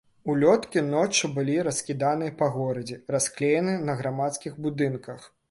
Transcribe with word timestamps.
Улёткі 0.33 0.81
ноччу 0.93 1.29
былі 1.35 1.57
раскіданыя 1.67 2.35
па 2.41 2.49
горадзе, 2.57 2.99
расклееныя 3.17 3.85
на 3.93 3.99
грамадскіх 4.03 4.53
будынках. 4.67 5.31